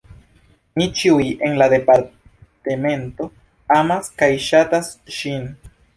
Ni 0.79 0.85
ĉiuj 1.01 1.27
en 1.49 1.59
la 1.61 1.67
Departemento 1.73 3.27
amas 3.77 4.11
kaj 4.23 4.31
ŝatas 4.47 4.91
ŝin. 5.19 5.47